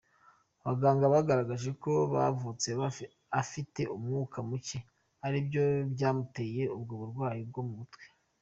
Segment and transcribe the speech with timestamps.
[0.65, 2.67] Abaganga bagaragaje ko yavutse
[3.41, 4.77] afite umwuka muke
[5.25, 5.61] aribyo
[5.99, 8.05] baymuteye ubwo burwayi bwo mu mutwe.